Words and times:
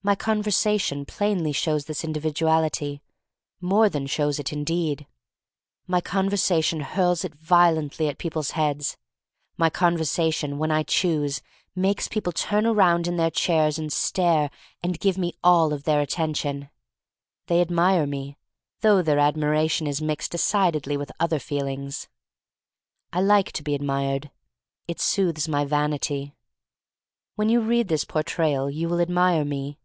My 0.00 0.14
conversation 0.14 1.04
plainly 1.04 1.52
shows 1.52 1.84
this 1.84 2.02
individuality— 2.02 3.02
more 3.70 3.90
than 3.90 4.06
shows 4.06 4.38
it, 4.38 4.54
indeed. 4.54 5.06
My 5.86 6.00
conversation 6.00 6.80
hurls 6.80 7.26
it 7.26 7.34
vio 7.34 7.74
lently 7.76 8.08
at 8.08 8.16
people's 8.16 8.52
heads. 8.52 8.96
My 9.58 9.68
conversa 9.68 10.32
tion— 10.32 10.56
when 10.58 10.70
I 10.70 10.82
choose— 10.82 11.42
makes 11.86 12.08
people 12.08 12.32
turn 12.32 12.64
around 12.64 13.06
in 13.06 13.18
their 13.18 13.30
chairs 13.30 13.78
and 13.78 13.92
stare 13.92 14.50
and 14.82 14.98
give 14.98 15.18
me 15.18 15.34
all 15.44 15.74
of 15.74 15.84
their 15.84 16.00
attention. 16.00 16.70
They 17.46 17.60
admire 17.60 18.06
me, 18.06 18.38
though 18.80 19.02
their 19.02 19.18
admira 19.18 19.70
tion 19.70 19.86
is 19.86 20.00
mixed 20.00 20.30
decidedly 20.30 20.96
with 20.96 21.12
other 21.20 21.38
feel 21.38 21.66
ings. 21.66 22.08
I 23.12 23.20
like 23.20 23.52
to 23.52 23.62
be 23.62 23.74
admired. 23.74 24.30
It 24.86 25.00
soothes 25.00 25.48
my 25.48 25.66
vanity. 25.66 26.34
When 27.34 27.50
you 27.50 27.60
read 27.60 27.88
this 27.88 28.04
Portrayal 28.06 28.70
you 28.70 28.88
will 28.88 29.02
admire 29.02 29.44
me. 29.44 29.78